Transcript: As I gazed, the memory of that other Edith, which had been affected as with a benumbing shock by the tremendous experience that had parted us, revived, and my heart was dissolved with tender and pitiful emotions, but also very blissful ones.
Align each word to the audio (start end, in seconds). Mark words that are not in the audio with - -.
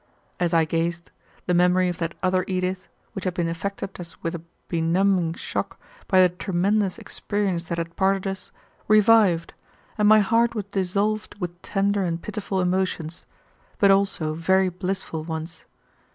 As 0.39 0.51
I 0.51 0.65
gazed, 0.65 1.11
the 1.45 1.53
memory 1.53 1.87
of 1.87 1.99
that 1.99 2.15
other 2.23 2.43
Edith, 2.47 2.87
which 3.13 3.23
had 3.23 3.35
been 3.35 3.47
affected 3.47 3.91
as 3.99 4.19
with 4.23 4.33
a 4.33 4.41
benumbing 4.67 5.35
shock 5.35 5.79
by 6.07 6.23
the 6.23 6.29
tremendous 6.29 6.97
experience 6.97 7.65
that 7.67 7.77
had 7.77 7.95
parted 7.95 8.25
us, 8.25 8.51
revived, 8.87 9.53
and 9.99 10.07
my 10.07 10.19
heart 10.21 10.55
was 10.55 10.65
dissolved 10.65 11.35
with 11.39 11.61
tender 11.61 12.01
and 12.01 12.19
pitiful 12.19 12.61
emotions, 12.61 13.27
but 13.77 13.91
also 13.91 14.33
very 14.33 14.69
blissful 14.69 15.23
ones. 15.23 15.65